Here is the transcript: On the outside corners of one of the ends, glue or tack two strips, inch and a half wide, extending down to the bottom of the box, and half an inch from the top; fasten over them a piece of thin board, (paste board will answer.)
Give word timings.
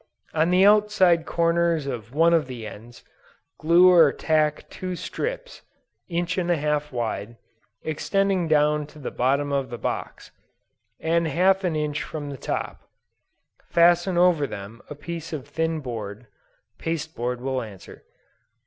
On 0.33 0.49
the 0.49 0.65
outside 0.65 1.27
corners 1.27 1.85
of 1.85 2.11
one 2.11 2.33
of 2.33 2.47
the 2.47 2.65
ends, 2.65 3.03
glue 3.59 3.87
or 3.91 4.11
tack 4.11 4.67
two 4.71 4.95
strips, 4.95 5.61
inch 6.09 6.39
and 6.39 6.49
a 6.49 6.57
half 6.57 6.91
wide, 6.91 7.37
extending 7.83 8.47
down 8.47 8.87
to 8.87 8.97
the 8.97 9.11
bottom 9.11 9.51
of 9.53 9.69
the 9.69 9.77
box, 9.77 10.31
and 10.99 11.27
half 11.27 11.63
an 11.63 11.75
inch 11.75 12.01
from 12.01 12.31
the 12.31 12.37
top; 12.37 12.81
fasten 13.69 14.17
over 14.17 14.47
them 14.47 14.81
a 14.89 14.95
piece 14.95 15.33
of 15.33 15.47
thin 15.47 15.81
board, 15.81 16.25
(paste 16.79 17.15
board 17.15 17.39
will 17.39 17.61
answer.) 17.61 18.03